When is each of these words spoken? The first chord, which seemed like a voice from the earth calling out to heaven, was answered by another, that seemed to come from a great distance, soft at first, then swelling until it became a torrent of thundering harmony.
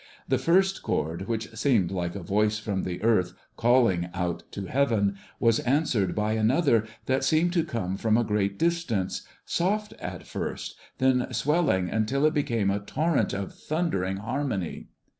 The 0.27 0.39
first 0.39 0.81
chord, 0.81 1.27
which 1.27 1.55
seemed 1.55 1.91
like 1.91 2.15
a 2.15 2.23
voice 2.23 2.57
from 2.57 2.81
the 2.85 3.03
earth 3.03 3.33
calling 3.55 4.09
out 4.15 4.41
to 4.53 4.65
heaven, 4.65 5.15
was 5.39 5.59
answered 5.59 6.15
by 6.15 6.33
another, 6.33 6.85
that 7.05 7.23
seemed 7.23 7.53
to 7.53 7.63
come 7.63 7.97
from 7.97 8.17
a 8.17 8.23
great 8.23 8.57
distance, 8.57 9.21
soft 9.45 9.93
at 10.01 10.25
first, 10.25 10.75
then 10.97 11.31
swelling 11.31 11.87
until 11.91 12.25
it 12.25 12.33
became 12.33 12.71
a 12.71 12.79
torrent 12.79 13.31
of 13.31 13.53
thundering 13.53 14.17
harmony. 14.17 14.87